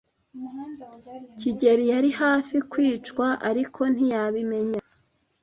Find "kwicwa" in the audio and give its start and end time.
2.71-3.27